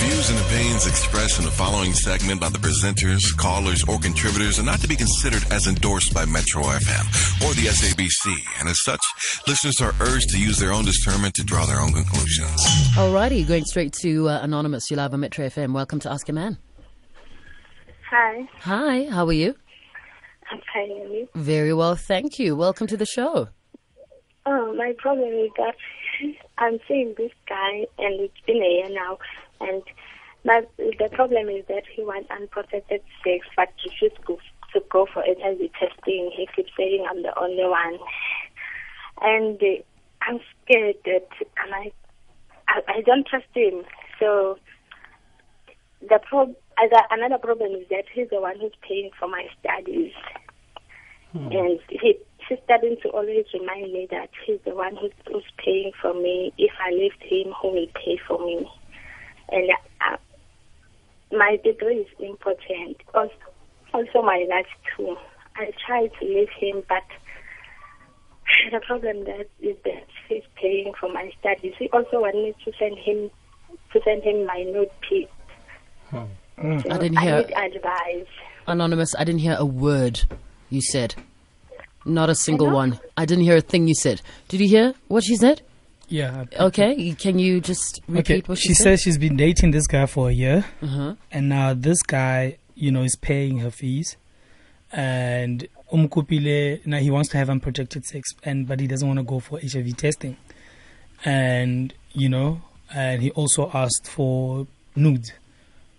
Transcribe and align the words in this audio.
views 0.00 0.30
and 0.30 0.38
opinions 0.40 0.86
expressed 0.86 1.38
in 1.38 1.44
the 1.44 1.50
following 1.50 1.92
segment 1.92 2.40
by 2.40 2.48
the 2.48 2.58
presenters, 2.58 3.36
callers, 3.36 3.84
or 3.88 3.98
contributors 3.98 4.58
are 4.58 4.62
not 4.64 4.80
to 4.80 4.88
be 4.88 4.96
considered 4.96 5.44
as 5.52 5.66
endorsed 5.66 6.14
by 6.14 6.24
Metro 6.24 6.62
FM 6.62 7.04
or 7.44 7.52
the 7.54 7.66
SABC, 7.68 8.34
and 8.60 8.68
as 8.68 8.82
such, 8.82 9.00
listeners 9.46 9.80
are 9.80 9.94
urged 10.00 10.30
to 10.30 10.38
use 10.40 10.58
their 10.58 10.72
own 10.72 10.84
discernment 10.84 11.34
to 11.34 11.42
draw 11.44 11.66
their 11.66 11.80
own 11.80 11.92
conclusions. 11.92 12.60
Alrighty, 12.96 13.46
going 13.46 13.64
straight 13.64 13.92
to 14.00 14.28
uh, 14.28 14.40
Anonymous. 14.42 14.90
You 14.90 14.96
live 14.96 15.12
on 15.12 15.20
Metro 15.20 15.46
FM. 15.46 15.72
Welcome 15.72 16.00
to 16.00 16.10
Ask 16.10 16.28
a 16.28 16.32
Man. 16.32 16.58
Hi, 18.10 18.48
Hi, 18.60 19.04
how 19.10 19.26
are 19.26 19.32
you? 19.32 19.54
I'm 20.50 20.60
fine. 20.74 20.90
and 20.90 21.12
you? 21.12 21.28
Very 21.34 21.72
well, 21.74 21.94
thank 21.94 22.38
you. 22.38 22.56
Welcome 22.56 22.86
to 22.88 22.96
the 22.96 23.06
show. 23.06 23.48
Oh, 24.46 24.74
my 24.74 24.94
problem 24.98 25.28
is 25.32 25.50
that 25.58 25.74
I'm 26.58 26.78
seeing 26.88 27.14
this 27.16 27.30
guy, 27.48 27.86
and 27.98 28.20
it's 28.20 28.40
been 28.46 28.56
a 28.56 28.68
year 28.68 28.88
now, 28.90 29.18
and 29.60 29.82
the 30.44 31.08
problem 31.12 31.48
is 31.48 31.64
that 31.68 31.84
he 31.94 32.02
wants 32.02 32.30
unprotected 32.30 33.02
sex, 33.22 33.46
but 33.56 33.68
refuses 33.84 34.16
to, 34.26 34.38
to 34.72 34.84
go 34.90 35.06
for 35.12 35.22
HIV 35.22 35.58
testing. 35.78 36.32
He 36.34 36.48
keeps 36.54 36.70
saying 36.76 37.06
I'm 37.08 37.22
the 37.22 37.38
only 37.38 37.64
one, 37.64 37.98
and 39.20 39.60
uh, 39.62 39.82
I'm 40.22 40.40
scared 40.64 40.96
that 41.04 41.28
am 41.58 41.74
I, 41.74 41.92
I, 42.68 42.80
I 42.88 43.00
don't 43.02 43.26
trust 43.26 43.46
him. 43.54 43.82
So 44.18 44.58
the 46.00 46.20
prob- 46.28 46.56
other, 46.78 47.02
another 47.10 47.38
problem 47.38 47.72
is 47.72 47.86
that 47.90 48.04
he's 48.12 48.28
the 48.30 48.40
one 48.40 48.58
who's 48.58 48.72
paying 48.86 49.10
for 49.18 49.28
my 49.28 49.46
studies. 49.60 50.12
And 51.52 51.80
he, 51.88 52.18
he's 52.48 52.58
starting 52.64 52.96
to 53.02 53.08
always 53.10 53.44
remind 53.52 53.92
me 53.92 54.08
that 54.10 54.30
he's 54.46 54.60
the 54.64 54.74
one 54.74 54.96
who's, 54.96 55.12
who's 55.26 55.44
paying 55.64 55.92
for 56.00 56.14
me. 56.14 56.52
If 56.58 56.72
I 56.80 56.90
leave 56.90 57.12
him, 57.20 57.52
who 57.60 57.72
will 57.72 57.86
pay 57.94 58.18
for 58.26 58.38
me? 58.38 58.66
And 59.50 59.70
uh, 60.00 60.16
my 61.36 61.58
degree 61.64 61.98
is 61.98 62.06
important. 62.18 62.96
Also, 63.14 63.32
also 63.92 64.22
my 64.22 64.46
life 64.48 64.66
too. 64.96 65.16
I 65.56 65.70
try 65.86 66.06
to 66.06 66.24
leave 66.24 66.48
him, 66.58 66.82
but 66.88 67.02
the 68.72 68.80
problem 68.80 69.24
that 69.24 69.48
is 69.60 69.76
that 69.84 70.06
he's 70.28 70.42
paying 70.60 70.92
for 70.98 71.12
my 71.12 71.30
studies. 71.40 71.74
He 71.78 71.88
also 71.92 72.20
want 72.20 72.34
me 72.36 72.54
to 72.64 72.72
send 72.78 72.98
him 72.98 73.30
to 73.92 74.00
send 74.04 74.22
him 74.22 74.46
my 74.46 74.62
note 74.64 74.90
piece. 75.08 75.28
So 76.10 76.28
I 76.90 76.98
didn't 76.98 77.18
hear- 77.18 77.44
I 77.56 77.68
need 77.68 77.76
advice. 77.76 78.26
Anonymous, 78.66 79.14
I 79.18 79.24
didn't 79.24 79.40
hear 79.40 79.56
a 79.58 79.64
word 79.64 80.20
you 80.68 80.80
said. 80.82 81.14
Not 82.04 82.30
a 82.30 82.34
single 82.34 82.66
Hello? 82.68 82.78
one. 82.78 83.00
I 83.16 83.24
didn't 83.24 83.44
hear 83.44 83.56
a 83.56 83.60
thing 83.60 83.86
you 83.88 83.94
said. 83.94 84.22
Did 84.48 84.60
you 84.60 84.68
hear 84.68 84.94
what 85.08 85.24
she 85.24 85.36
said? 85.36 85.62
Yeah. 86.10 86.44
Okay, 86.58 87.12
can 87.12 87.38
you 87.38 87.60
just 87.60 88.00
repeat 88.08 88.42
Okay. 88.42 88.42
what 88.46 88.58
she, 88.58 88.68
said? 88.68 88.68
She 88.68 88.74
said? 88.74 88.82
says 88.84 89.02
she's 89.02 89.18
been 89.18 89.36
dating 89.36 89.70
this 89.70 89.86
guy 89.86 90.06
for 90.06 90.28
a 90.28 90.32
year, 90.32 90.64
uh-huh. 90.82 91.14
and 91.30 91.48
now 91.48 91.72
this 91.72 92.02
guy, 92.02 92.58
you 92.74 92.90
know, 92.90 93.02
is 93.02 93.14
paying 93.16 93.58
her 93.58 93.70
fees, 93.70 94.16
and 94.92 95.66
umkupile 95.92 96.84
now 96.84 96.98
he 96.98 97.10
wants 97.10 97.28
to 97.30 97.36
have 97.36 97.48
unprotected 97.48 98.04
sex, 98.04 98.34
and 98.42 98.66
but 98.66 98.80
he 98.80 98.86
doesn't 98.88 99.06
want 99.06 99.18
to 99.20 99.24
go 99.24 99.38
for 99.38 99.60
HIV 99.60 99.96
testing, 99.96 100.36
and 101.24 101.94
you 102.12 102.28
know, 102.28 102.60
and 102.92 103.22
he 103.22 103.30
also 103.30 103.70
asked 103.72 104.08
for 104.08 104.66
nudes, 104.96 105.32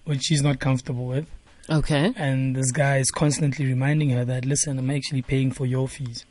which 0.04 0.24
she's 0.24 0.42
not 0.42 0.60
comfortable 0.60 1.06
with, 1.06 1.26
Okay. 1.70 2.14
and 2.18 2.54
this 2.56 2.72
guy 2.72 2.98
is 2.98 3.12
constantly 3.12 3.66
reminding 3.66 4.10
her 4.10 4.26
that 4.26 4.44
listen, 4.46 4.78
I'm 4.78 4.90
actually 4.90 5.22
paying 5.22 5.52
for 5.52 5.66
your 5.66 5.88
fees. 5.88 6.26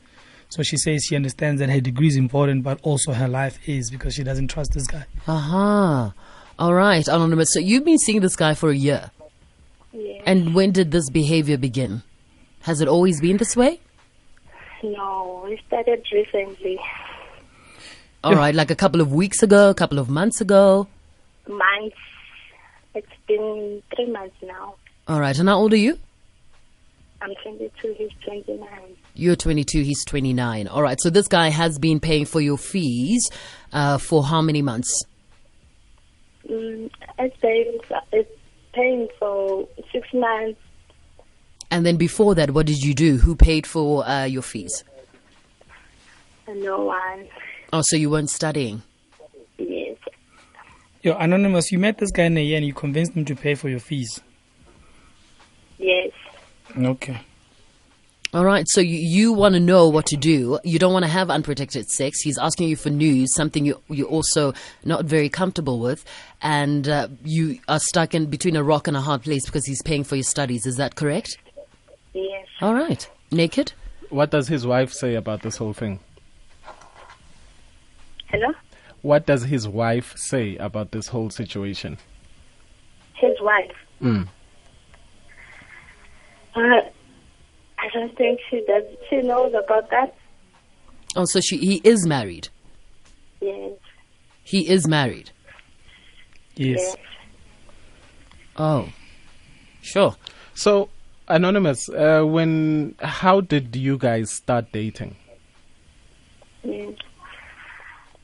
So 0.51 0.65
she 0.65 0.77
says 0.77 1.05
she 1.05 1.15
understands 1.15 1.61
that 1.61 1.71
her 1.71 1.81
degree 1.81 2.09
is 2.09 2.17
important, 2.17 2.65
but 2.65 2.81
also 2.83 3.13
her 3.13 3.29
life 3.29 3.59
is 3.69 3.91
because 3.91 4.15
she 4.15 4.25
doesn't 4.25 4.49
trust 4.49 4.73
this 4.73 4.87
guy. 4.87 5.07
Aha. 5.29 6.13
All 6.59 6.75
right, 6.75 7.07
Anonymous. 7.07 7.53
So 7.53 7.61
you've 7.61 7.85
been 7.85 7.99
seeing 7.99 8.21
this 8.21 8.35
guy 8.37 8.55
for 8.55 8.69
a 8.71 8.75
year. 8.75 9.13
Yeah. 9.93 10.23
And 10.27 10.55
when 10.55 10.73
did 10.73 10.91
this 10.91 11.09
behavior 11.09 11.57
begin? 11.57 12.03
Has 12.63 12.81
it 12.81 12.89
always 12.89 13.21
been 13.21 13.37
this 13.37 13.57
way? 13.57 13.81
No, 14.83 15.47
it 15.49 15.61
started 15.69 16.05
recently. 16.13 16.79
All 18.23 18.35
right, 18.35 18.55
like 18.55 18.71
a 18.71 18.77
couple 18.77 19.01
of 19.01 19.13
weeks 19.13 19.43
ago, 19.43 19.71
a 19.71 19.75
couple 19.75 19.99
of 19.99 20.11
months 20.11 20.41
ago. 20.41 20.89
Months. 21.49 21.97
It's 22.95 23.07
been 23.29 23.83
three 23.95 24.11
months 24.11 24.37
now. 24.43 24.75
All 25.07 25.21
right, 25.21 25.39
and 25.39 25.49
how 25.49 25.59
old 25.59 25.73
are 25.73 25.77
you? 25.77 25.99
I'm 27.23 27.35
22, 27.43 27.95
he's 27.99 28.11
29. 28.25 28.69
You're 29.15 29.37
22, 29.37 29.83
he's 29.83 30.05
29. 30.07 30.69
All 30.69 30.83
right, 30.83 30.99
so 31.01 31.11
this 31.11 31.29
guy 31.29 31.49
has 31.49 31.79
been 31.79 32.01
paying 32.01 32.25
for 32.25 32.41
your 32.41 32.57
fees 32.57 33.29
uh, 33.73 33.99
for 33.99 34.25
how 34.25 34.41
many 34.41 34.63
months? 34.63 35.05
Mm, 36.49 36.91
it's, 37.19 37.37
paying, 37.39 37.79
it's 38.13 38.31
paying 38.73 39.09
for 39.19 39.69
six 39.93 40.09
months. 40.15 40.59
And 41.71 41.85
then 41.85 41.97
before 41.97 42.35
that, 42.37 42.53
what 42.53 42.67
did 42.67 42.83
you 42.83 42.95
do? 42.95 43.19
Who 43.19 43.37
paid 43.37 43.67
for 43.67 44.07
uh, 44.07 44.25
your 44.25 44.43
fees? 44.43 44.83
No 46.49 46.85
one. 46.85 47.29
Oh, 47.73 47.83
so 47.85 47.97
you 47.97 48.11
weren't 48.11 48.31
studying. 48.31 48.83
Yes. 49.59 49.97
Yo, 51.03 51.17
Anonymous, 51.17 51.71
you 51.71 51.79
met 51.79 51.99
this 51.99 52.11
guy 52.11 52.25
in 52.25 52.37
a 52.37 52.43
year 52.43 52.57
and 52.57 52.67
you 52.67 52.75
convinced 52.75 53.13
him 53.13 53.25
to 53.27 53.37
pay 53.37 53.55
for 53.55 53.69
your 53.69 53.79
fees. 53.79 54.21
Yes. 56.77 56.87
Okay. 56.87 57.21
All 58.33 58.45
right, 58.45 58.65
so 58.69 58.81
you, 58.81 58.97
you 58.97 59.33
want 59.33 59.55
to 59.55 59.61
know 59.61 59.89
what 59.89 60.07
to 60.07 60.17
do. 60.17 60.61
You 60.63 60.79
don't 60.79 60.93
want 60.93 61.05
to 61.05 61.11
have 61.11 61.31
unprotected 61.31 61.91
sex. 61.91 62.21
He's 62.21 62.39
asking 62.39 62.69
you 62.69 62.77
for 62.77 62.89
news, 62.89 63.35
something 63.35 63.67
you, 63.67 63.81
you're 63.89 64.07
also 64.07 64.55
not 64.85 65.05
very 65.05 65.29
comfortable 65.29 65.81
with. 65.81 66.05
And 66.41 66.89
uh, 66.89 67.09
you 67.25 67.59
are 67.67 67.81
stuck 67.81 68.15
in 68.15 68.27
between 68.27 68.55
a 68.55 68.63
rock 68.63 68.87
and 68.87 68.97
a 68.97 69.01
hard 69.01 69.23
place 69.23 69.47
because 69.47 69.67
he's 69.67 69.83
paying 69.83 70.05
for 70.05 70.15
your 70.15 70.23
studies. 70.23 70.65
Is 70.65 70.77
that 70.77 70.95
correct? 70.95 71.39
Yes. 72.13 72.47
All 72.61 72.75
right. 72.75 73.09
Naked? 73.33 73.73
What 74.11 74.31
does 74.31 74.47
his 74.47 74.65
wife 74.65 74.93
say 74.93 75.17
about 75.17 75.43
this 75.43 75.57
whole 75.57 75.73
thing? 75.73 75.99
Hello? 78.29 78.53
What 79.03 79.27
does 79.27 79.43
his 79.43 79.67
wife 79.67 80.17
say 80.17 80.57
about 80.59 80.93
this 80.93 81.09
whole 81.09 81.31
situation? 81.31 81.99
His 83.15 83.35
wife. 83.41 83.73
Mm. 84.01 84.29
Uh, 86.61 86.83
I 87.79 87.89
don't 87.95 88.15
think 88.17 88.41
she 88.51 88.63
does. 88.67 88.85
She 89.09 89.23
knows 89.23 89.55
about 89.55 89.91
that. 89.91 90.15
Oh, 91.17 91.25
so 91.25 91.41
she, 91.41 91.57
he 91.57 91.81
is 91.83 92.07
married. 92.07 92.49
Yes. 93.41 93.73
He 94.45 94.69
is 94.69 94.87
married. 94.87 95.31
Yes. 96.57 96.79
Yes. 96.81 96.97
Oh. 98.57 98.89
Sure. 99.81 100.15
So, 100.55 100.91
Anonymous, 101.29 101.89
uh, 101.89 102.23
when 102.23 102.95
how 103.01 103.41
did 103.41 103.75
you 103.75 103.97
guys 103.97 104.31
start 104.31 104.71
dating? 104.73 105.17
Mm. 106.65 106.99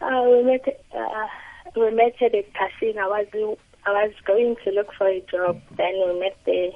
Uh, 0.03 0.23
we 0.29 0.43
met. 0.43 0.85
Uh, 0.95 1.27
we 1.77 1.91
met 1.95 2.21
at 2.21 2.35
a 2.35 2.45
casino. 2.53 3.01
I 3.01 3.25
was 3.33 3.59
I 3.87 3.91
was 3.93 4.13
going 4.27 4.57
to 4.65 4.71
look 4.73 4.93
for 4.99 5.09
a 5.09 5.21
job. 5.31 5.61
Then 5.77 5.95
we 6.07 6.21
met 6.21 6.37
there. 6.45 6.73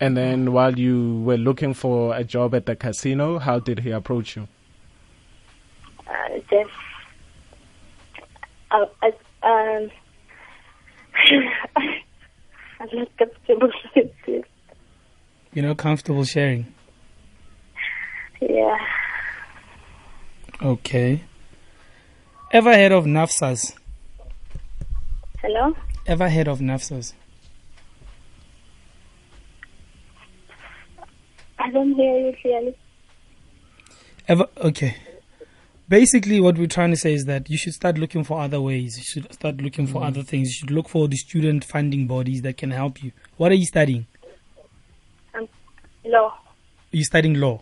And 0.00 0.16
then 0.16 0.52
while 0.52 0.78
you 0.78 1.22
were 1.22 1.38
looking 1.38 1.72
for 1.74 2.14
a 2.14 2.22
job 2.22 2.54
at 2.54 2.66
the 2.66 2.76
casino, 2.76 3.38
how 3.38 3.58
did 3.58 3.80
he 3.80 3.90
approach 3.90 4.36
you? 4.36 4.46
Uh, 6.06 6.38
just. 6.50 6.70
Uh, 8.70 8.84
uh, 9.02 9.46
um. 9.46 9.90
I'm 12.78 12.88
not 12.92 13.16
comfortable 13.16 13.70
with 13.96 14.12
this. 14.26 14.44
You're 15.54 15.64
not 15.66 15.78
comfortable 15.78 16.24
sharing. 16.24 16.74
Yeah. 18.40 18.76
Okay. 20.62 21.22
Ever 22.52 22.74
heard 22.74 22.92
of 22.92 23.04
NSFAS? 23.04 23.74
Hello. 25.40 25.74
Ever 26.06 26.28
heard 26.28 26.48
of 26.48 26.60
NSFAS? 26.60 27.14
Don't 31.76 31.92
hear 31.92 32.18
you 32.18 32.34
clearly. 32.40 32.74
Ever 34.26 34.46
okay. 34.56 34.96
Basically, 35.90 36.40
what 36.40 36.56
we're 36.56 36.68
trying 36.68 36.90
to 36.90 36.96
say 36.96 37.12
is 37.12 37.26
that 37.26 37.50
you 37.50 37.58
should 37.58 37.74
start 37.74 37.98
looking 37.98 38.24
for 38.24 38.40
other 38.40 38.62
ways. 38.62 38.96
You 38.96 39.04
should 39.04 39.34
start 39.34 39.58
looking 39.58 39.86
for 39.86 40.02
other 40.02 40.22
things. 40.22 40.48
You 40.48 40.54
should 40.54 40.70
look 40.70 40.88
for 40.88 41.06
the 41.06 41.18
student 41.18 41.66
funding 41.66 42.06
bodies 42.06 42.40
that 42.42 42.56
can 42.56 42.70
help 42.70 43.04
you. 43.04 43.12
What 43.36 43.52
are 43.52 43.56
you 43.56 43.66
studying? 43.66 44.06
Um, 45.34 45.50
no. 46.06 46.32
You're 46.92 47.04
studying 47.04 47.34
law. 47.34 47.60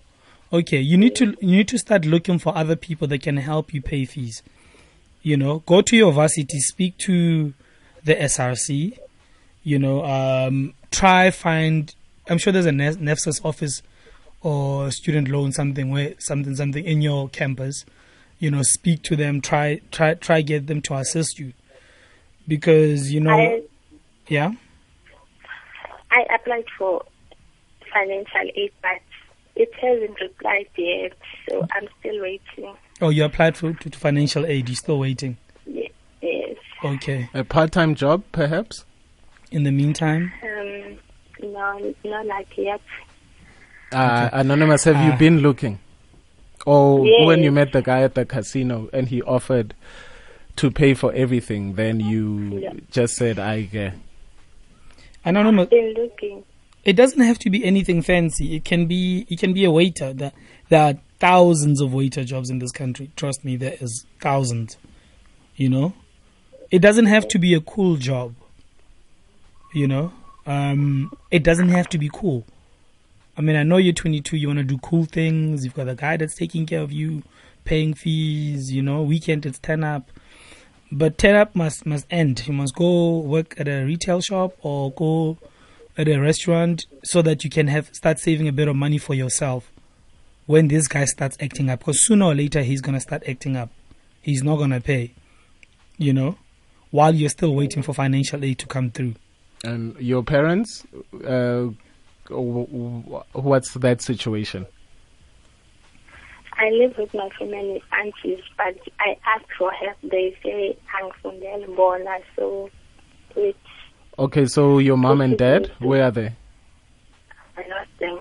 Okay, 0.52 0.78
you 0.78 0.96
need 0.96 1.16
to 1.16 1.34
you 1.40 1.56
need 1.56 1.66
to 1.66 1.78
start 1.78 2.04
looking 2.04 2.38
for 2.38 2.56
other 2.56 2.76
people 2.76 3.08
that 3.08 3.20
can 3.20 3.38
help 3.38 3.74
you 3.74 3.82
pay 3.82 4.04
fees. 4.04 4.44
You 5.22 5.36
know, 5.36 5.58
go 5.66 5.82
to 5.82 5.96
your 5.96 6.12
varsity, 6.12 6.60
speak 6.60 6.98
to 6.98 7.52
the 8.04 8.14
SRC. 8.14 8.96
You 9.64 9.80
know, 9.80 10.04
um, 10.04 10.74
try 10.92 11.32
find. 11.32 11.92
I'm 12.28 12.38
sure 12.38 12.52
there's 12.52 12.66
a 12.66 12.70
Ne- 12.70 12.94
NSFAS 12.94 13.44
office 13.44 13.82
or 14.44 14.92
student 14.92 15.26
loan 15.28 15.50
something 15.50 15.90
where 15.90 16.14
something 16.18 16.54
something 16.54 16.84
in 16.84 17.02
your 17.02 17.28
campus. 17.30 17.84
You 18.38 18.52
know, 18.52 18.62
speak 18.62 19.02
to 19.04 19.16
them. 19.16 19.40
Try 19.40 19.80
try 19.90 20.14
try 20.14 20.42
get 20.42 20.68
them 20.68 20.80
to 20.82 20.94
assist 20.94 21.40
you. 21.40 21.52
because 22.46 23.12
you 23.12 23.20
know, 23.20 23.30
I 23.30 23.62
yeah. 24.28 24.52
I 26.10 26.24
applied 26.34 26.66
for 26.78 27.04
financial 27.92 28.50
aid, 28.54 28.72
but 28.82 29.00
it 29.56 29.70
hasn't 29.80 30.20
replied 30.20 30.68
yet, 30.76 31.12
so 31.48 31.66
I'm 31.72 31.88
still 32.00 32.20
waiting. 32.20 32.76
Oh, 33.00 33.08
you 33.08 33.24
applied 33.24 33.56
for 33.56 33.72
to, 33.72 33.90
to 33.90 33.98
financial 33.98 34.46
aid. 34.46 34.68
You're 34.68 34.76
still 34.76 34.98
waiting. 34.98 35.36
Yes. 35.66 36.56
Okay. 36.84 37.28
A 37.34 37.44
part-time 37.44 37.94
job, 37.94 38.22
perhaps? 38.32 38.84
In 39.50 39.62
the 39.64 39.70
meantime, 39.70 40.32
Um, 40.42 40.98
no, 41.42 41.94
not 42.04 42.26
like 42.26 42.48
yet. 42.56 42.80
Uh, 43.92 44.28
Anonymous, 44.32 44.84
have 44.84 44.96
you 45.04 45.12
Ah. 45.12 45.16
been 45.16 45.38
looking? 45.40 45.78
Or 46.66 47.06
Yes. 47.06 47.26
when 47.26 47.42
you 47.42 47.52
met 47.52 47.72
the 47.72 47.82
guy 47.82 48.02
at 48.02 48.14
the 48.14 48.24
casino 48.24 48.88
and 48.92 49.08
he 49.08 49.22
offered 49.22 49.74
to 50.56 50.70
pay 50.70 50.94
for 50.94 51.12
everything, 51.12 51.74
then 51.74 52.00
you 52.00 52.60
Yeah. 52.62 52.72
just 52.90 53.16
said, 53.16 53.38
I 53.38 53.62
get. 53.62 53.94
anonymous. 55.26 55.68
Been 55.70 55.94
looking. 55.94 56.44
It 56.84 56.94
doesn't 56.96 57.20
have 57.22 57.38
to 57.40 57.50
be 57.50 57.64
anything 57.64 58.02
fancy. 58.02 58.56
It 58.56 58.64
can 58.64 58.84
be. 58.86 59.24
It 59.30 59.38
can 59.38 59.54
be 59.54 59.64
a 59.64 59.70
waiter. 59.70 60.12
There, 60.12 60.32
there 60.68 60.82
are 60.82 60.94
thousands 61.18 61.80
of 61.80 61.94
waiter 61.94 62.24
jobs 62.24 62.50
in 62.50 62.58
this 62.58 62.72
country. 62.72 63.10
Trust 63.16 63.42
me, 63.42 63.56
there 63.56 63.74
is 63.80 64.04
thousands. 64.20 64.76
You 65.56 65.70
know, 65.70 65.94
it 66.70 66.80
doesn't 66.80 67.06
have 67.06 67.26
to 67.28 67.38
be 67.38 67.54
a 67.54 67.60
cool 67.60 67.96
job. 67.96 68.34
You 69.72 69.88
know, 69.88 70.12
um, 70.46 71.10
it 71.30 71.42
doesn't 71.42 71.70
have 71.70 71.88
to 71.90 71.98
be 71.98 72.10
cool. 72.12 72.44
I 73.36 73.40
mean, 73.40 73.56
I 73.56 73.62
know 73.62 73.78
you're 73.78 73.92
22. 73.92 74.36
You 74.36 74.48
want 74.48 74.58
to 74.58 74.64
do 74.64 74.78
cool 74.78 75.04
things. 75.04 75.64
You've 75.64 75.74
got 75.74 75.88
a 75.88 75.94
guy 75.94 76.16
that's 76.16 76.34
taking 76.34 76.66
care 76.66 76.80
of 76.80 76.92
you, 76.92 77.22
paying 77.64 77.94
fees. 77.94 78.72
You 78.72 78.82
know, 78.82 79.02
weekend 79.02 79.44
it's 79.46 79.58
turn 79.58 79.82
up. 79.84 80.10
But 80.92 81.18
turn 81.18 81.34
up 81.34 81.56
must 81.56 81.86
must 81.86 82.06
end. 82.10 82.46
You 82.46 82.52
must 82.52 82.74
go 82.74 83.18
work 83.18 83.58
at 83.58 83.66
a 83.66 83.82
retail 83.84 84.20
shop 84.20 84.54
or 84.62 84.92
go 84.92 85.38
at 85.96 86.08
a 86.08 86.18
restaurant 86.18 86.86
so 87.02 87.22
that 87.22 87.44
you 87.44 87.50
can 87.50 87.68
have 87.68 87.88
start 87.92 88.18
saving 88.18 88.48
a 88.48 88.52
bit 88.52 88.68
of 88.68 88.76
money 88.76 88.98
for 88.98 89.14
yourself 89.14 89.70
when 90.46 90.68
this 90.68 90.88
guy 90.88 91.04
starts 91.04 91.36
acting 91.40 91.70
up 91.70 91.80
because 91.80 92.04
sooner 92.04 92.26
or 92.26 92.34
later 92.34 92.62
he's 92.62 92.80
going 92.80 92.94
to 92.94 93.00
start 93.00 93.22
acting 93.28 93.56
up 93.56 93.70
he's 94.20 94.42
not 94.42 94.56
going 94.56 94.70
to 94.70 94.80
pay 94.80 95.12
you 95.96 96.12
know 96.12 96.36
while 96.90 97.14
you're 97.14 97.30
still 97.30 97.54
waiting 97.54 97.82
for 97.82 97.94
financial 97.94 98.44
aid 98.44 98.58
to 98.58 98.66
come 98.66 98.90
through 98.90 99.14
And 99.64 99.96
your 99.98 100.22
parents, 100.22 100.84
uh, 101.26 101.68
what's 102.30 103.74
that 103.74 104.02
situation? 104.02 104.66
I 106.56 106.70
live 106.70 106.96
with 106.96 107.12
my 107.14 107.28
family 107.30 107.82
aunties, 107.92 108.40
but 108.56 108.76
I 109.00 109.16
ask 109.26 109.44
for 109.58 109.72
help. 109.72 109.96
They 110.02 110.36
say 110.42 110.76
angifundele 110.94 111.74
bona, 111.76 112.18
so 112.36 112.70
which 113.34 113.56
Okay, 114.18 114.46
so 114.46 114.78
your 114.78 114.96
mom 114.96 115.20
and 115.20 115.36
dad, 115.36 115.72
where 115.80 116.04
are 116.04 116.10
they? 116.12 116.32
I 117.56 117.68
lost 117.68 117.90
them. 117.98 118.18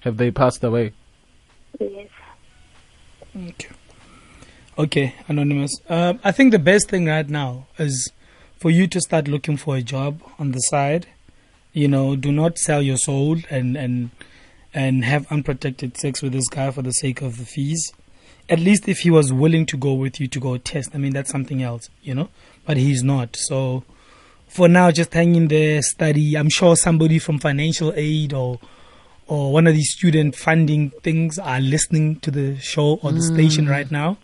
Have 0.00 0.16
they 0.16 0.32
passed 0.32 0.64
away? 0.64 0.92
Yes. 1.80 2.08
okay 3.36 3.68
okay 4.78 5.14
anonymous 5.28 5.72
um, 5.88 6.20
i 6.22 6.30
think 6.30 6.52
the 6.52 6.58
best 6.58 6.88
thing 6.88 7.06
right 7.06 7.28
now 7.28 7.66
is 7.78 8.12
for 8.58 8.70
you 8.70 8.86
to 8.86 9.00
start 9.00 9.26
looking 9.26 9.56
for 9.56 9.76
a 9.76 9.82
job 9.82 10.22
on 10.38 10.52
the 10.52 10.60
side 10.60 11.06
you 11.74 11.88
know 11.88 12.16
do 12.16 12.32
not 12.32 12.56
sell 12.56 12.80
your 12.80 12.96
soul 12.96 13.36
and 13.50 13.76
and 13.76 14.10
and 14.72 15.04
have 15.04 15.30
unprotected 15.30 15.96
sex 15.96 16.22
with 16.22 16.32
this 16.32 16.48
guy 16.48 16.70
for 16.70 16.82
the 16.82 16.92
sake 16.92 17.20
of 17.20 17.36
the 17.38 17.44
fees. 17.44 17.92
At 18.48 18.58
least 18.58 18.88
if 18.88 19.00
he 19.00 19.10
was 19.10 19.32
willing 19.32 19.66
to 19.66 19.76
go 19.76 19.94
with 19.94 20.20
you 20.20 20.26
to 20.28 20.40
go 20.40 20.56
test. 20.56 20.90
I 20.94 20.98
mean 20.98 21.12
that's 21.12 21.30
something 21.30 21.62
else 21.62 21.90
you 22.02 22.14
know? 22.14 22.30
But 22.64 22.78
he's 22.78 23.02
not. 23.02 23.36
So 23.36 23.84
for 24.48 24.68
now 24.68 24.90
just 24.90 25.12
hang 25.12 25.34
in 25.34 25.48
there 25.48 25.82
study. 25.82 26.36
I'm 26.36 26.48
sure 26.48 26.76
somebody 26.76 27.18
from 27.18 27.38
financial 27.38 27.92
aid 27.94 28.32
or 28.32 28.58
or 29.26 29.52
one 29.52 29.66
of 29.66 29.74
these 29.74 29.92
student 29.92 30.36
funding 30.36 30.90
things 31.02 31.38
are 31.38 31.60
listening 31.60 32.20
to 32.20 32.30
the 32.30 32.56
show 32.58 32.98
or 33.02 33.12
the 33.12 33.22
station 33.22 33.66
mm. 33.66 33.70
right 33.70 33.90
now. 33.90 34.18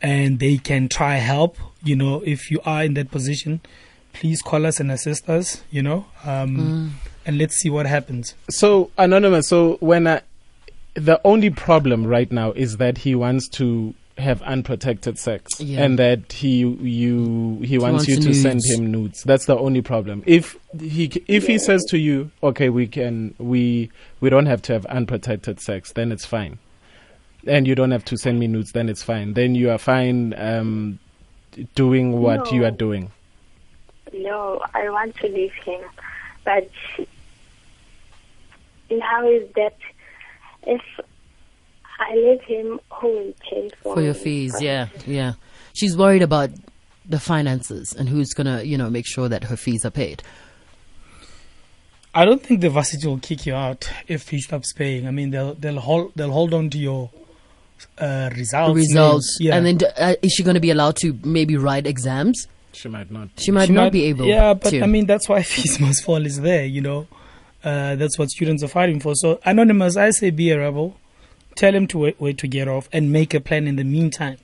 And 0.00 0.38
they 0.38 0.58
can 0.58 0.88
try 0.88 1.16
help 1.16 1.56
you 1.82 1.96
know 1.96 2.22
if 2.24 2.50
you 2.50 2.60
are 2.64 2.84
in 2.84 2.94
that 2.94 3.10
position 3.10 3.60
please 4.14 4.40
call 4.40 4.64
us 4.64 4.80
and 4.80 4.90
assist 4.90 5.28
us 5.28 5.62
you 5.70 5.82
know 5.82 6.06
um, 6.24 6.94
and 7.26 7.36
let's 7.38 7.56
see 7.56 7.68
what 7.70 7.86
happens 7.86 8.34
So 8.48 8.90
anonymous. 8.96 9.48
So 9.48 9.76
when 9.80 10.06
I, 10.06 10.22
the 10.94 11.20
only 11.24 11.50
problem 11.50 12.06
right 12.06 12.30
now 12.30 12.52
is 12.52 12.76
that 12.78 12.98
he 12.98 13.14
wants 13.14 13.48
to 13.58 13.94
have 14.16 14.40
unprotected 14.42 15.18
sex, 15.18 15.60
Yeah. 15.60 15.82
and 15.84 15.98
that 15.98 16.32
he 16.32 16.58
you 16.60 17.58
he 17.64 17.78
wants, 17.78 18.06
wants 18.06 18.08
you 18.08 18.16
to 18.20 18.32
send 18.34 18.60
him 18.64 18.92
nudes. 18.92 19.24
That's 19.24 19.46
the 19.46 19.56
only 19.58 19.82
problem. 19.82 20.22
If 20.24 20.56
he 20.78 21.10
if 21.26 21.48
he 21.48 21.58
says 21.58 21.84
to 21.86 21.98
you, 21.98 22.30
okay, 22.42 22.68
we 22.68 22.86
can 22.86 23.34
we 23.38 23.90
we 24.20 24.30
don't 24.30 24.46
have 24.46 24.62
to 24.62 24.72
have 24.74 24.86
unprotected 24.86 25.58
sex, 25.60 25.92
then 25.94 26.12
it's 26.12 26.24
fine, 26.24 26.58
and 27.44 27.66
you 27.66 27.74
don't 27.74 27.90
have 27.90 28.04
to 28.04 28.16
send 28.16 28.38
me 28.38 28.46
nudes, 28.46 28.70
then 28.70 28.88
it's 28.88 29.02
fine. 29.02 29.34
Then 29.34 29.56
you 29.56 29.68
are 29.70 29.78
fine 29.78 30.32
um, 30.38 31.00
doing 31.74 32.20
what 32.20 32.52
you 32.52 32.64
are 32.64 32.70
doing. 32.70 33.10
No, 34.14 34.60
I 34.74 34.88
want 34.90 35.16
to 35.16 35.28
leave 35.28 35.52
him, 35.52 35.80
but 36.44 36.70
how 39.02 39.28
is 39.28 39.48
that? 39.56 39.76
If 40.66 40.82
I 41.98 42.14
leave 42.14 42.40
him, 42.42 42.80
who 42.92 43.08
will 43.08 43.34
pay 43.40 43.70
for 43.82 43.94
for 43.94 44.00
your 44.02 44.14
me? 44.14 44.20
fees. 44.20 44.62
Yeah, 44.62 44.88
yeah. 45.06 45.32
She's 45.72 45.96
worried 45.96 46.22
about 46.22 46.50
the 47.04 47.18
finances 47.18 47.92
and 47.92 48.08
who's 48.08 48.32
gonna, 48.32 48.62
you 48.62 48.78
know, 48.78 48.88
make 48.88 49.06
sure 49.06 49.28
that 49.28 49.44
her 49.44 49.56
fees 49.56 49.84
are 49.84 49.90
paid. 49.90 50.22
i 52.14 52.24
don't 52.24 52.42
think 52.46 52.60
the 52.60 52.70
varsity 52.70 53.06
will 53.08 53.18
kick 53.18 53.44
you 53.44 53.52
out 53.54 53.90
if 54.06 54.28
he 54.28 54.38
stops 54.40 54.72
paying 54.72 55.08
i 55.08 55.10
mean 55.10 55.30
they'll 55.30 55.54
they'll 55.54 55.80
hold 55.80 56.12
they'll 56.14 56.30
hold 56.30 56.54
on 56.54 56.70
to 56.70 56.78
your 56.78 57.10
uh, 57.98 58.30
results 58.36 58.76
Results, 58.76 59.36
yeah 59.40 59.56
and 59.56 59.66
then 59.66 59.78
uh, 59.98 60.14
is 60.22 60.32
she 60.32 60.44
gonna 60.44 60.60
be 60.60 60.70
allowed 60.70 60.94
to 60.96 61.18
maybe 61.24 61.56
write 61.56 61.86
exams? 61.88 62.46
She 62.74 62.88
might 62.88 63.10
not. 63.10 63.28
She 63.38 63.50
might 63.50 63.66
She 63.66 63.72
not 63.72 63.84
might- 63.84 63.92
be 63.92 64.04
able. 64.04 64.24
To 64.24 64.30
Yeah, 64.30 64.54
but 64.54 64.70
to. 64.70 64.82
I 64.82 64.86
mean 64.86 65.06
that's 65.06 65.28
why 65.28 65.42
fees 65.52 65.78
must 65.80 66.04
fall 66.04 66.24
is 66.26 66.40
there. 66.40 66.64
You 66.64 66.80
know, 66.80 67.06
uh, 67.62 67.94
that's 67.96 68.18
what 68.18 68.30
students 68.30 68.62
are 68.62 68.68
fighting 68.68 69.00
for. 69.00 69.14
So 69.14 69.40
anonymous, 69.44 69.96
I 69.96 70.10
say 70.10 70.30
be 70.30 70.50
a 70.50 70.58
rebel. 70.58 70.96
Tell 71.56 71.74
him 71.74 71.86
to 71.88 71.98
wait, 71.98 72.20
wait 72.20 72.38
to 72.38 72.48
get 72.48 72.66
off 72.66 72.88
and 72.92 73.12
make 73.12 73.32
a 73.32 73.40
plan 73.40 73.68
in 73.68 73.76
the 73.76 73.84
meantime. 73.84 74.38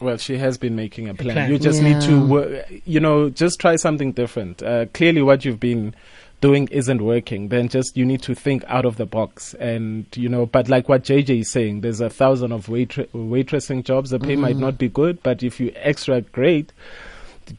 Well, 0.00 0.16
she 0.16 0.36
has 0.38 0.58
been 0.58 0.74
making 0.74 1.08
a 1.08 1.14
plan. 1.14 1.34
plan. 1.34 1.50
You 1.50 1.58
just 1.58 1.80
need 1.82 2.00
to, 2.02 2.10
Yeah. 2.10 2.24
wo- 2.24 2.64
you 2.86 2.98
know, 2.98 3.28
just 3.30 3.60
try 3.60 3.76
something 3.76 4.10
different. 4.12 4.62
Uh, 4.62 4.86
clearly, 4.86 5.22
what 5.22 5.44
you've 5.44 5.60
been 5.60 5.94
doing 6.42 6.68
isn't 6.68 7.00
working. 7.02 7.48
Then 7.48 7.68
just 7.68 7.96
you 7.96 8.04
need 8.04 8.20
to 8.22 8.34
think 8.34 8.64
out 8.66 8.84
of 8.84 8.96
the 8.96 9.06
box, 9.06 9.54
and 9.54 10.04
you 10.14 10.28
know. 10.28 10.44
But 10.44 10.68
like 10.68 10.90
what 10.90 11.04
JJ 11.04 11.40
is 11.40 11.50
saying, 11.50 11.80
there's 11.80 12.02
a 12.02 12.10
thousand 12.10 12.52
of 12.52 12.68
waitre- 12.68 13.06
waitressing 13.14 13.84
jobs. 13.84 14.10
The 14.10 14.18
pay 14.18 14.36
might 14.36 14.56
not 14.56 14.76
be 14.76 14.88
good, 14.88 15.22
but 15.22 15.42
if 15.42 15.58
you 15.58 15.72
extra 15.76 16.20
great, 16.20 16.72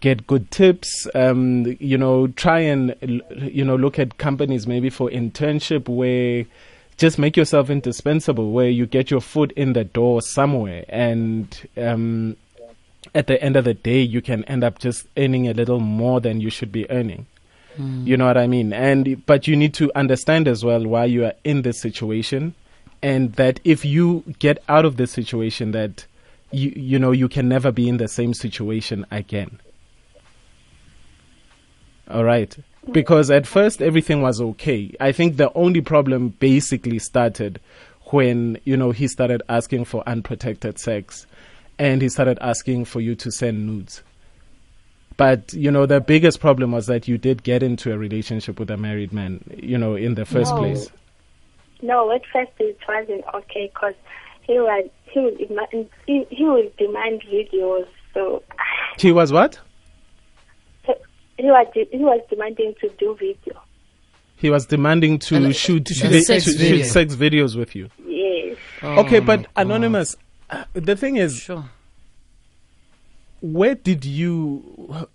get 0.01 0.27
good 0.27 0.51
tips. 0.51 1.07
Um, 1.15 1.75
you 1.79 1.97
know, 1.97 2.27
try 2.27 2.59
and 2.59 2.93
you 3.31 3.65
know 3.65 3.75
look 3.75 3.97
at 3.97 4.19
companies 4.19 4.67
maybe 4.67 4.91
for 4.91 5.09
internship 5.09 5.89
where 5.89 6.45
just 6.97 7.17
make 7.17 7.35
yourself 7.35 7.71
indispensable, 7.71 8.51
where 8.51 8.69
you 8.69 8.85
get 8.85 9.09
your 9.09 9.21
foot 9.21 9.51
in 9.53 9.73
the 9.73 9.83
door 9.83 10.21
somewhere, 10.21 10.85
and 10.89 11.67
um, 11.77 12.35
at 13.15 13.27
the 13.27 13.41
end 13.41 13.55
of 13.55 13.63
the 13.63 13.73
day, 13.73 14.01
you 14.01 14.21
can 14.21 14.43
end 14.43 14.63
up 14.63 14.77
just 14.77 15.07
earning 15.17 15.47
a 15.47 15.53
little 15.53 15.79
more 15.79 16.19
than 16.19 16.41
you 16.41 16.49
should 16.49 16.71
be 16.71 16.89
earning. 16.91 17.25
Hmm. 17.77 18.05
You 18.05 18.17
know 18.17 18.25
what 18.25 18.37
I 18.37 18.47
mean? 18.47 18.73
And 18.73 19.25
but 19.25 19.47
you 19.47 19.55
need 19.55 19.73
to 19.75 19.91
understand 19.95 20.47
as 20.47 20.63
well 20.63 20.85
why 20.85 21.05
you 21.05 21.25
are 21.25 21.33
in 21.43 21.63
this 21.63 21.79
situation, 21.79 22.53
and 23.01 23.33
that 23.33 23.59
if 23.63 23.83
you 23.83 24.23
get 24.39 24.63
out 24.69 24.85
of 24.85 24.97
this 24.97 25.11
situation, 25.11 25.71
that 25.71 26.05
you 26.51 26.73
you 26.75 26.99
know 26.99 27.11
you 27.11 27.27
can 27.27 27.49
never 27.49 27.71
be 27.71 27.89
in 27.89 27.97
the 27.97 28.07
same 28.07 28.33
situation 28.33 29.05
again. 29.11 29.59
All 32.09 32.23
right. 32.23 32.55
Because 32.91 33.31
at 33.31 33.47
first 33.47 33.81
everything 33.81 34.21
was 34.21 34.41
okay. 34.41 34.93
I 34.99 35.11
think 35.11 35.37
the 35.37 35.51
only 35.53 35.81
problem 35.81 36.29
basically 36.29 36.99
started 36.99 37.59
when, 38.07 38.59
you 38.65 38.75
know, 38.75 38.91
he 38.91 39.07
started 39.07 39.41
asking 39.47 39.85
for 39.85 40.03
unprotected 40.07 40.77
sex 40.77 41.25
and 41.79 42.01
he 42.01 42.09
started 42.09 42.37
asking 42.41 42.85
for 42.85 42.99
you 42.99 43.15
to 43.15 43.31
send 43.31 43.65
nudes. 43.65 44.03
But, 45.17 45.53
you 45.53 45.69
know, 45.71 45.85
the 45.85 45.99
biggest 46.01 46.39
problem 46.39 46.71
was 46.71 46.87
that 46.87 47.07
you 47.07 47.17
did 47.17 47.43
get 47.43 47.61
into 47.63 47.91
a 47.93 47.97
relationship 47.97 48.59
with 48.59 48.71
a 48.71 48.77
married 48.77 49.13
man, 49.13 49.43
you 49.55 49.77
know, 49.77 49.95
in 49.95 50.15
the 50.15 50.25
first 50.25 50.51
No. 50.51 50.57
place. 50.59 50.89
No, 51.81 52.11
at 52.13 52.21
first 52.31 52.51
it 52.59 52.77
wasn't 52.87 53.23
okay 53.33 53.69
because 53.73 53.93
he 54.43 54.53
was 54.53 54.89
he 55.11 55.19
would 55.19 55.37
demand 55.37 55.89
he, 56.07 56.25
he 56.29 56.45
would 56.45 56.75
demand 56.77 57.21
videos. 57.23 57.85
So 58.13 58.41
He 58.97 59.11
was 59.11 59.31
what? 59.33 59.59
he 61.37 61.45
was 61.45 61.67
de- 61.73 61.89
he 61.91 61.97
was 62.03 62.21
demanding 62.29 62.73
to 62.79 62.89
do 62.99 63.15
video. 63.19 63.59
He 64.37 64.49
was 64.49 64.65
demanding 64.65 65.19
to 65.19 65.35
And, 65.35 65.45
uh, 65.47 65.51
shoot, 65.51 65.85
to 65.87 65.93
shoot 65.93 66.09
vi- 66.11 66.21
sex 66.21 66.45
to 66.45 66.51
shoot 66.51 66.57
video. 66.59 66.85
sex 66.85 67.15
videos 67.15 67.55
with 67.57 67.75
you. 67.75 67.89
Yes. 68.05 68.57
okay, 68.81 69.17
Oh 69.17 69.21
but 69.21 69.41
my 69.55 69.61
anonymous, 69.63 70.15
uh, 70.49 70.63
the 70.73 70.95
thing 70.95 71.17
is, 71.17 71.37
Sure. 71.37 71.65
where 73.41 73.75
did 73.75 74.05
you 74.05 74.63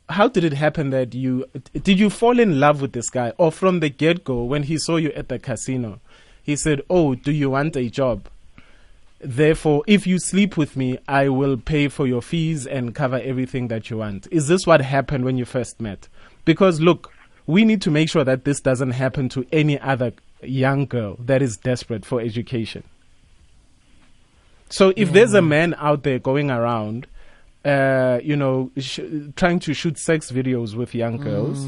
how 0.09 0.29
did 0.29 0.45
it 0.45 0.53
happen 0.53 0.91
that 0.91 1.15
you 1.15 1.47
did 1.73 1.99
you 1.99 2.11
fall 2.11 2.39
in 2.39 2.61
love 2.61 2.81
with 2.81 2.93
this 2.93 3.11
guy, 3.11 3.33
or 3.39 3.53
from 3.53 3.81
the 3.81 3.89
get 3.89 4.25
go 4.25 4.43
when 4.43 4.65
he 4.65 4.79
saw 4.79 4.97
you 4.97 5.11
at 5.13 5.29
the 5.29 5.39
casino, 5.39 6.01
he 6.43 6.57
said, 6.57 6.83
"Oh, 6.89 7.15
do 7.15 7.33
you 7.33 7.51
want 7.51 7.77
a 7.77 7.89
job?" 7.89 8.29
Therefore, 9.21 9.83
if 9.87 10.07
you 10.07 10.19
sleep 10.21 10.57
with 10.57 10.77
me, 10.77 10.99
I 11.09 11.29
will 11.29 11.57
pay 11.57 11.89
for 11.89 12.07
your 12.07 12.23
fees 12.23 12.67
and 12.67 12.95
cover 12.95 13.21
everything 13.23 13.67
that 13.69 13.91
you 13.91 13.99
want. 13.99 14.29
Is 14.31 14.47
this 14.47 14.67
what 14.67 14.81
happened 14.81 15.25
when 15.25 15.37
you 15.37 15.45
first 15.45 15.81
met? 15.81 16.09
Because 16.45 16.81
look, 16.81 17.13
we 17.47 17.65
need 17.65 17.83
to 17.83 17.91
make 17.91 18.09
sure 18.09 18.25
that 18.25 18.45
this 18.45 18.61
doesn't 18.61 18.93
happen 18.93 19.29
to 19.31 19.45
any 19.51 19.79
other 19.81 20.13
young 20.43 20.87
girl 20.87 21.17
that 21.19 21.43
is 21.43 21.57
desperate 21.57 22.05
for 22.05 22.21
education. 22.21 22.85
So 24.71 24.93
if 24.97 25.13
there's 25.13 25.35
a 25.35 25.39
mm-hmm. 25.39 25.49
man 25.49 25.75
out 25.79 26.03
there 26.03 26.19
going 26.19 26.51
around, 26.51 27.07
uh, 27.69 28.21
you 28.23 28.37
know, 28.37 28.71
sh- 28.79 29.01
trying 29.37 29.59
to 29.61 29.75
shoot 29.75 29.97
sex 29.99 30.31
videos 30.33 30.75
with 30.75 30.95
young 30.95 31.17
girls, 31.19 31.59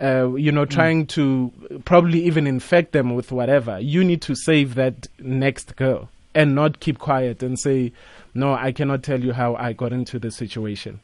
uh, 0.00 0.32
you 0.34 0.52
know, 0.52 0.64
trying 0.64 1.06
to 1.06 1.50
probably 1.84 2.20
even 2.24 2.46
infect 2.46 2.92
them 2.92 3.14
with 3.14 3.32
whatever, 3.32 3.74
you 3.80 4.04
need 4.04 4.22
to 4.22 4.34
save 4.34 4.74
that 4.76 5.08
next 5.18 5.74
girl 5.76 6.08
and 6.34 6.54
not 6.54 6.80
keep 6.80 6.98
quiet 6.98 7.42
and 7.42 7.58
say, 7.58 7.92
no, 8.34 8.54
I 8.54 8.72
cannot 8.72 9.02
tell 9.02 9.20
you 9.26 9.32
how 9.32 9.54
I 9.56 9.72
got 9.72 9.92
into 9.92 10.18
this 10.18 10.36
situation. 10.36 11.00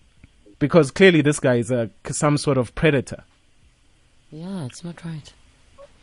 Because 0.59 0.90
clearly 0.90 1.21
this 1.23 1.40
guy 1.40 1.57
is 1.57 1.71
a, 1.71 1.90
some 2.11 2.37
sort 2.38 2.59
of 2.59 2.75
predator. 2.75 3.23
Yeah, 4.30 4.64
it's 4.66 4.83
not 4.85 5.04
right. 5.04 5.33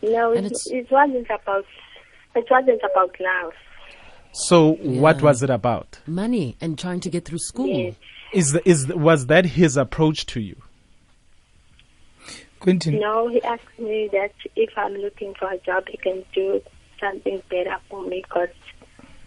No, 0.02 0.32
it, 0.34 0.46
it's- 0.46 0.68
it 0.68 0.90
wasn't 0.92 1.28
about. 1.30 1.66
It 2.36 2.46
wasn't 2.52 2.82
about 2.92 3.16
love. 3.20 3.54
So 4.34 4.74
what 4.74 5.22
was 5.22 5.42
it 5.42 5.50
about? 5.50 6.00
Money 6.06 6.58
and 6.60 6.78
trying 6.78 7.00
to 7.02 7.10
get 7.10 7.24
through 7.26 7.40
school. 7.40 7.68
Yes. 7.68 7.96
Is 8.36 8.52
the, 8.52 8.68
is 8.70 8.88
the- 8.88 8.98
was 8.98 9.28
that 9.28 9.46
his 9.46 9.78
approach 9.78 10.26
to 10.28 10.40
you? 10.42 10.56
Quentin, 12.60 13.00
No, 13.00 13.28
he 13.28 13.42
asked 13.44 13.78
me 13.80 14.10
that 14.12 14.32
if 14.56 14.72
I'm 14.78 14.94
looking 14.96 15.34
for 15.36 15.50
a 15.52 15.58
job, 15.60 15.88
he 15.88 15.98
can 15.98 16.24
do 16.34 16.62
something 17.00 17.42
better 17.50 17.76
for 17.90 18.04
me 18.06 18.24
because 18.24 18.50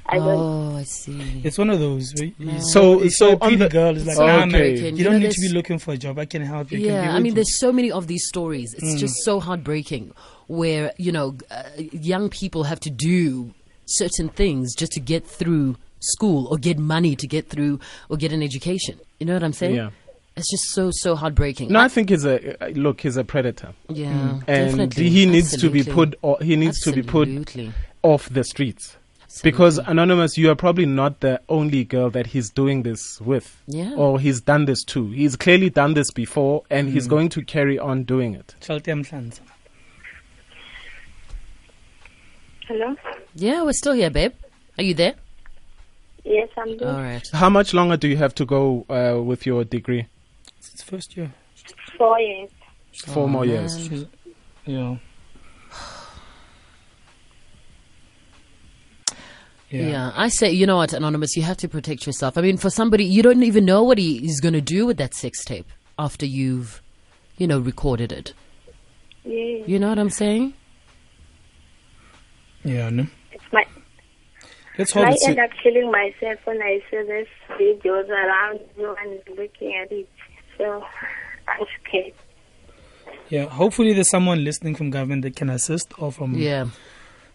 I 0.07 0.17
don't. 0.17 0.27
Oh, 0.29 0.77
I 0.77 0.83
see. 0.85 1.43
it's 1.45 1.59
one 1.59 1.71
of 1.71 1.79
those. 1.79 2.13
right? 2.19 2.35
No. 2.39 2.59
So- 2.61 3.01
it's 3.03 3.19
so 3.19 3.33
a 3.33 3.37
pretty 3.39 3.57
the- 3.57 3.69
girl 3.69 3.97
is 3.97 4.07
like, 4.07 4.17
Okay. 4.19 4.27
nah, 4.27 4.39
man, 4.39 4.49
American. 4.49 4.85
you 4.85 4.99
You 4.99 5.05
don't 5.05 5.13
know, 5.15 5.19
need 5.21 5.31
to 5.33 5.41
be 5.41 5.49
looking 5.51 5.79
for 5.79 5.93
a 5.93 5.97
job. 5.99 6.19
I 6.19 6.25
can 6.25 6.43
help 6.43 6.73
you. 6.73 6.79
I 6.79 6.83
can 6.83 6.91
Yeah, 6.91 7.11
I 7.15 7.19
mean, 7.19 7.27
you. 7.27 7.33
there's 7.35 7.59
so 7.61 7.71
many 7.73 7.91
of 7.93 8.07
these 8.07 8.27
stories. 8.27 8.75
It's 8.79 8.99
just 8.99 9.15
so 9.23 9.39
heartbreaking 9.39 10.13
where, 10.47 10.93
you 10.97 11.13
know, 11.13 11.37
uh, 11.51 11.63
young 11.93 12.31
people 12.31 12.65
have 12.65 12.81
to 12.81 12.91
do 12.91 13.53
certain 13.87 14.29
things 14.31 14.75
just 14.75 14.93
to 14.93 15.01
get 15.01 15.27
through 15.27 15.77
school 16.01 16.47
or 16.49 16.59
get 16.59 16.79
money 16.79 17.17
to 17.17 17.27
get 17.27 17.49
through 17.49 17.81
or 18.09 18.17
get 18.17 18.33
an 18.33 18.43
education. 18.43 18.99
You 19.19 19.27
know 19.27 19.35
what 19.35 19.43
I'm 19.45 19.53
saying? 19.53 19.75
Yeah. 19.77 19.91
It's 20.37 20.51
just 20.51 20.71
so, 20.71 20.91
so 20.93 21.17
heartbreaking. 21.17 21.73
No, 21.73 21.81
I 21.81 21.89
think 21.89 22.11
he's 22.11 22.25
a 22.25 22.63
uh, 22.65 22.69
look. 22.69 23.01
He's 23.01 23.17
a 23.17 23.25
predator, 23.25 23.75
yeah, 23.89 24.39
and 24.47 24.71
definitely. 24.71 25.09
he 25.11 25.27
needs 25.27 25.57
to 25.57 25.69
be 25.69 25.83
put. 25.83 26.15
o- 26.23 26.37
He 26.37 26.55
needs 26.55 26.79
to 26.83 26.93
be 26.93 27.03
put 27.03 27.29
off 28.05 28.29
the 28.29 28.45
streets. 28.45 28.97
Because 29.43 29.79
anonymous, 29.79 30.39
you 30.39 30.49
are 30.51 30.55
probably 30.55 30.87
not 30.87 31.21
the 31.21 31.41
only 31.49 31.83
girl 31.85 32.09
that 32.11 32.29
he's 32.29 32.51
doing 32.51 32.83
this 32.85 33.21
with, 33.21 33.61
Yeah. 33.67 33.95
or 33.97 34.19
he's 34.21 34.41
done 34.41 34.65
this 34.67 34.83
to. 34.85 35.11
He's 35.11 35.35
clearly 35.37 35.71
done 35.71 35.95
this 35.95 36.11
before, 36.13 36.63
and 36.71 36.89
he's 36.89 37.07
going 37.09 37.29
to 37.31 37.43
carry 37.43 37.77
on 37.79 38.05
doing 38.05 38.35
it. 38.35 38.55
Shelter 38.63 38.93
Mhlanza. 38.93 39.41
Hello. 42.67 42.95
Yeah, 43.35 43.63
we're 43.65 43.73
still 43.73 43.93
here, 43.95 44.11
babe. 44.11 44.33
Are 44.79 44.85
you 44.85 44.95
there? 44.95 45.15
Yes, 46.25 46.49
I'm 46.57 46.77
doing 46.77 46.91
All 46.91 47.01
right. 47.01 47.27
How 47.33 47.49
much 47.49 47.73
longer 47.75 47.97
do 47.97 48.09
you 48.09 48.17
have 48.17 48.35
to 48.37 48.45
go 48.45 48.85
uh, 48.91 49.23
with 49.23 49.47
your 49.47 49.65
degree? 49.65 50.07
It's 50.59 50.83
first 50.83 51.17
year. 51.17 51.33
four 51.97 52.19
years. 52.21 52.51
Four 53.07 53.25
Oh, 53.25 53.29
more 53.29 53.45
man. 53.45 53.51
years. 53.55 53.79
She's, 53.89 54.05
yeah. 54.67 54.97
Yeah. 59.71 60.13
I 60.17 60.29
say, 60.29 60.51
you 60.51 60.67
know 60.67 60.77
what, 60.77 60.93
Anonymous, 60.95 61.37
you 61.37 61.43
have 61.43 61.59
to 61.59 61.69
protect 61.69 62.07
yourself. 62.07 62.39
I 62.39 62.41
mean, 62.41 62.57
for 62.57 62.71
somebody, 62.71 63.05
you 63.05 63.23
don't 63.23 63.43
even 63.43 63.65
know 63.67 63.83
what 63.83 63.99
he 63.99 64.25
is 64.27 64.41
going 64.41 64.55
to 64.55 64.61
do 64.63 64.87
with 64.87 64.97
that 64.97 65.15
sex 65.15 65.45
tape 65.45 65.67
after 65.99 66.25
you've, 66.25 66.81
you 67.37 67.47
know, 67.47 67.59
recorded 67.59 68.11
it. 68.13 68.33
Yeah, 69.25 69.65
You 69.67 69.79
know 69.79 69.91
what 69.91 69.99
I'm 69.99 70.09
saying? 70.11 70.55
Yeah, 72.65 72.89
no. 72.89 73.07
It's 74.79 74.95
my. 74.95 75.03
Let's 75.03 75.05
hope 75.05 75.05
I 75.07 75.11
it's. 75.13 75.27
end 75.29 75.39
up 75.41 75.51
killing 75.63 75.91
myself 75.91 76.39
when 76.45 76.63
I 76.63 76.81
see 76.91 77.03
these 77.03 77.27
videos 77.83 78.09
around 78.09 78.61
you 78.79 78.97
and 79.03 79.21
looking 79.37 79.75
at 79.75 79.93
it. 79.93 80.09
So 80.57 80.83
I'm 81.47 81.67
scared. 81.87 82.15
Yeah, 83.29 83.45
hopefully 83.47 83.93
there's 83.93 84.09
someone 84.09 84.43
listening 84.43 84.75
from 84.75 84.91
government 84.91 85.23
that 85.23 85.37
can 85.37 85.51
assist 85.51 85.93
or 85.99 86.11
from 86.13 86.35
Yeah. 86.35 86.67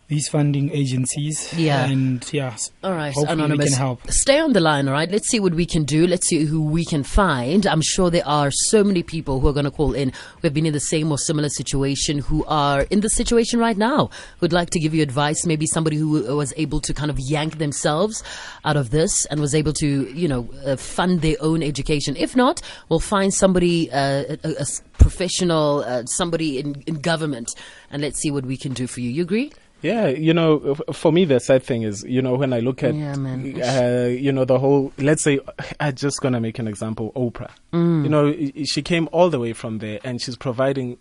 These 0.07 0.27
funding 0.27 0.69
agencies. 0.71 1.51
Yeah. 1.57 1.85
And 1.85 2.23
yeah. 2.33 2.55
All 2.83 2.91
right, 2.91 3.13
Hopefully 3.13 3.37
we 3.37 3.43
Anonymous. 3.45 3.69
can 3.69 3.77
help. 3.77 4.11
Stay 4.11 4.39
on 4.39 4.53
the 4.53 4.59
line, 4.59 4.87
all 4.87 4.93
right? 4.93 5.09
Let's 5.09 5.29
see 5.29 5.39
what 5.39 5.53
we 5.53 5.65
can 5.65 5.85
do. 5.85 6.05
Let's 6.05 6.27
see 6.27 6.43
who 6.43 6.61
we 6.61 6.85
can 6.85 7.03
find. 7.03 7.65
I'm 7.65 7.81
sure 7.81 8.09
there 8.09 8.27
are 8.27 8.51
so 8.51 8.83
many 8.83 9.01
people 9.01 9.39
who 9.39 9.47
are 9.47 9.53
going 9.53 9.65
to 9.65 9.71
call 9.71 9.93
in 9.93 10.09
who 10.09 10.41
have 10.43 10.53
been 10.53 10.65
in 10.65 10.73
the 10.73 10.79
same 10.79 11.11
or 11.11 11.17
similar 11.17 11.49
situation, 11.49 12.19
who 12.19 12.43
are 12.45 12.81
in 12.91 12.99
the 12.99 13.09
situation 13.09 13.59
right 13.59 13.77
now, 13.77 14.09
who'd 14.39 14.53
like 14.53 14.69
to 14.71 14.79
give 14.79 14.93
you 14.93 15.01
advice. 15.01 15.45
Maybe 15.45 15.65
somebody 15.65 15.95
who 15.95 16.35
was 16.35 16.53
able 16.57 16.79
to 16.81 16.93
kind 16.93 17.09
of 17.09 17.17
yank 17.19 17.57
themselves 17.57 18.23
out 18.65 18.77
of 18.77 18.91
this 18.91 19.25
and 19.27 19.39
was 19.39 19.55
able 19.55 19.73
to, 19.73 20.03
you 20.13 20.27
know, 20.27 20.49
uh, 20.65 20.75
fund 20.75 21.21
their 21.21 21.37
own 21.39 21.63
education. 21.63 22.15
If 22.17 22.35
not, 22.35 22.61
we'll 22.89 22.99
find 22.99 23.33
somebody, 23.33 23.91
uh, 23.91 24.35
a, 24.43 24.49
a 24.59 24.65
professional, 24.97 25.83
uh, 25.87 26.05
somebody 26.05 26.59
in, 26.59 26.83
in 26.87 26.95
government, 26.95 27.49
and 27.89 28.01
let's 28.01 28.19
see 28.19 28.31
what 28.31 28.45
we 28.45 28.57
can 28.57 28.73
do 28.73 28.85
for 28.87 28.99
you. 28.99 29.09
You 29.09 29.23
agree? 29.23 29.51
Yeah, 29.83 30.07
you 30.07 30.33
know, 30.33 30.75
for 30.93 31.11
me, 31.11 31.25
the 31.25 31.39
sad 31.39 31.61
thing 31.61 31.83
is, 31.83 32.03
you 32.07 32.21
know, 32.21 32.35
when 32.35 32.53
I 32.53 32.59
look 32.61 32.81
at, 32.83 32.95
Yeah. 32.95 33.13
Uh, 33.13 34.07
you 34.07 34.31
know, 34.31 34.45
the 34.45 34.57
whole, 34.57 34.93
let's 34.97 35.23
say, 35.23 35.39
I'm 35.79 35.93
just 35.93 36.21
going 36.21 36.33
to 36.33 36.39
make 36.39 36.57
an 36.57 36.67
example, 36.67 37.11
Oprah. 37.15 37.51
Mm. 37.73 38.03
You 38.03 38.09
know, 38.09 38.63
she 38.65 38.81
came 38.81 39.09
all 39.11 39.29
the 39.29 39.39
way 39.39 39.51
from 39.53 39.79
there 39.79 39.99
and 40.05 40.21
she's 40.21 40.37
providing 40.37 40.97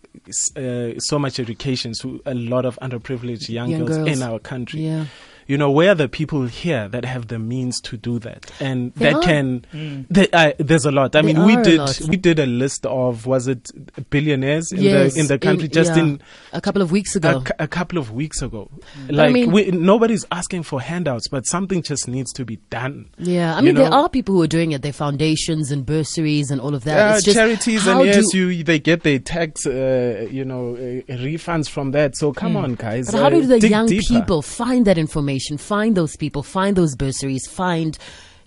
uh, 0.56 0.98
so 0.98 1.18
much 1.18 1.38
education 1.38 1.92
to 2.00 2.20
a 2.26 2.34
lot 2.34 2.64
of 2.64 2.78
underprivileged 2.82 3.48
young, 3.48 3.70
Young 3.70 3.84
girls, 3.84 3.98
girls. 3.98 4.08
in 4.08 4.22
our 4.22 4.38
country. 4.38 4.80
Yeah. 4.80 5.04
You 5.46 5.58
know, 5.58 5.70
where 5.70 5.90
are 5.90 5.94
the 5.94 6.08
people 6.08 6.46
here 6.46 6.88
that 6.88 7.04
have 7.04 7.28
the 7.28 7.38
means 7.38 7.80
to 7.82 7.96
do 7.96 8.18
that? 8.20 8.50
And 8.60 8.92
There 8.94 9.12
that 9.12 9.18
are. 9.18 9.22
can, 9.22 10.06
there, 10.08 10.28
uh, 10.32 10.52
there's 10.58 10.84
a 10.84 10.90
lot. 10.92 11.16
I 11.16 11.22
There 11.22 11.34
mean, 11.34 11.44
we 11.44 11.56
did, 11.62 11.80
we 12.08 12.16
did 12.16 12.38
a 12.38 12.46
list 12.46 12.86
of, 12.86 13.26
was 13.26 13.48
it 13.48 13.70
billionaires 14.10 14.72
in 14.72 14.80
Yes, 14.82 15.14
the, 15.14 15.20
in 15.20 15.26
the 15.26 15.38
country 15.38 15.68
just 15.68 15.96
yeah. 15.96 16.02
in, 16.02 16.22
a 16.52 16.60
couple 16.60 16.80
of 16.82 16.92
weeks 16.92 17.16
ago. 17.16 17.42
a, 17.58 17.64
a 17.64 17.68
couple 17.68 17.98
of 17.98 18.12
weeks 18.12 18.40
ago. 18.42 18.70
I 19.08 19.12
Like 19.12 19.32
mean- 19.32 19.50
we, 19.52 19.70
nobody's 19.70 20.24
asking 20.30 20.62
for 20.62 20.80
handouts, 20.80 21.28
but 21.28 21.46
something 21.46 21.82
just 21.82 22.06
needs 22.08 22.32
to 22.34 22.44
be 22.44 22.56
done. 22.70 23.10
Yeah, 23.18 23.54
I 23.54 23.58
You 23.60 23.66
mean, 23.66 23.74
there 23.74 23.92
are 23.92 24.08
people 24.08 24.34
who 24.36 24.42
are 24.42 24.46
doing 24.46 24.72
it. 24.72 24.82
Their 24.82 24.92
foundations 24.92 25.70
and 25.70 25.84
bursaries 25.84 26.50
and 26.50 26.60
all 26.60 26.74
of 26.74 26.84
that. 26.84 27.12
Uh, 27.12 27.16
it's 27.16 27.24
just 27.24 27.36
charities 27.36 27.86
and 27.86 28.04
yes, 28.04 28.32
you 28.32 28.62
they 28.62 28.78
get 28.78 29.02
their 29.02 29.18
tax, 29.18 29.66
uh, 29.66 30.26
you 30.30 30.44
know, 30.44 30.74
uh, 30.74 31.02
refunds 31.16 31.68
from 31.68 31.90
that. 31.92 32.16
So 32.16 32.32
come 32.32 32.56
on, 32.56 32.74
guys. 32.74 33.10
But 33.10 33.18
how 33.20 33.26
uh, 33.26 33.30
do 33.30 33.46
the 33.46 33.68
young 33.68 33.86
deeper. 33.86 34.02
people 34.20 34.42
find 34.42 34.86
that 34.86 34.98
information? 34.98 35.31
Find 35.38 35.96
those 35.96 36.16
people. 36.16 36.42
Find 36.42 36.76
those 36.76 36.94
bursaries. 36.96 37.46
Find, 37.46 37.98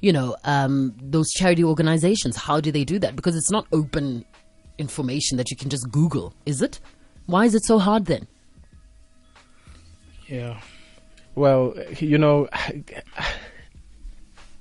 you 0.01 0.13
know, 0.13 0.35
um, 0.43 0.93
those 1.01 1.31
charity 1.31 1.63
organizations. 1.63 2.35
How 2.35 2.59
do 2.59 2.71
they 2.71 2.83
do 2.83 2.99
that? 2.99 3.15
Because 3.15 3.35
it's 3.35 3.51
not 3.51 3.67
open 3.71 4.25
information 4.77 5.37
that 5.37 5.49
you 5.51 5.57
can 5.57 5.69
just 5.69 5.89
Google, 5.89 6.33
is 6.45 6.61
it? 6.61 6.79
Why 7.25 7.45
is 7.45 7.55
it 7.55 7.63
so 7.63 7.79
hard 7.79 8.05
then? 8.05 8.27
Yeah. 10.27 10.59
Well, 11.35 11.75
you 11.99 12.17
know, 12.17 12.47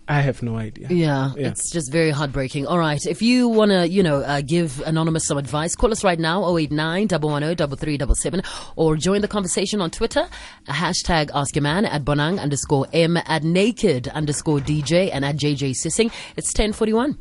I 0.07 0.21
have 0.21 0.43
no 0.43 0.57
idea. 0.57 0.89
Yeah, 0.91 1.33
Yeah. 1.35 1.49
it's 1.49 1.71
just 1.73 1.91
very 1.91 2.11
heartbreaking. 2.11 2.67
All 2.67 2.79
right, 2.79 3.01
if 3.07 3.23
you 3.23 3.49
want 3.49 3.71
to, 3.71 3.89
you 3.89 4.03
know, 4.03 4.19
uh, 4.21 4.43
give 4.43 4.81
Anonymous 4.85 5.27
some 5.27 5.39
advice, 5.39 5.75
call 5.75 5.93
us 5.93 6.05
right 6.05 6.19
now, 6.19 6.45
089 6.59 7.09
110 7.09 7.57
3377, 7.77 8.43
or 8.77 8.97
join 8.97 9.23
the 9.23 9.29
conversation 9.29 9.81
on 9.81 9.91
Twitter, 9.91 10.29
hashtag 10.69 11.31
Ask 11.35 11.57
Your 11.57 11.63
Man 11.63 11.87
at 11.87 12.05
Bonang 12.05 12.39
underscore 12.39 12.87
M 12.93 13.17
at 13.17 13.45
Naked 13.45 14.09
underscore 14.09 14.59
DJ 14.61 15.11
and 15.13 15.25
at 15.25 15.37
JJ 15.37 15.71
Tsieng. 15.71 16.13
It's 16.37 16.49
1041. 16.49 17.17